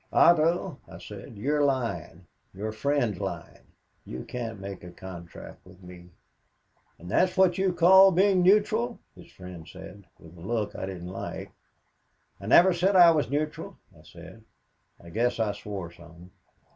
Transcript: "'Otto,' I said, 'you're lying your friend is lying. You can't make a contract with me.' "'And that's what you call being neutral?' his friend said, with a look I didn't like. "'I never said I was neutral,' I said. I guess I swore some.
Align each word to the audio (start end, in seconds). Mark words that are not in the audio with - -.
"'Otto,' 0.11 0.79
I 0.87 0.97
said, 0.97 1.37
'you're 1.37 1.63
lying 1.63 2.25
your 2.55 2.71
friend 2.71 3.13
is 3.13 3.21
lying. 3.21 3.67
You 4.03 4.23
can't 4.23 4.59
make 4.59 4.83
a 4.83 4.89
contract 4.89 5.63
with 5.63 5.83
me.' 5.83 6.09
"'And 6.97 7.07
that's 7.11 7.37
what 7.37 7.59
you 7.59 7.71
call 7.71 8.11
being 8.11 8.41
neutral?' 8.41 8.97
his 9.15 9.31
friend 9.31 9.67
said, 9.67 10.05
with 10.17 10.35
a 10.35 10.41
look 10.41 10.75
I 10.75 10.87
didn't 10.87 11.09
like. 11.09 11.51
"'I 12.39 12.47
never 12.47 12.73
said 12.73 12.95
I 12.95 13.11
was 13.11 13.29
neutral,' 13.29 13.77
I 13.95 14.01
said. 14.01 14.43
I 14.99 15.11
guess 15.11 15.39
I 15.39 15.51
swore 15.51 15.91
some. 15.91 16.31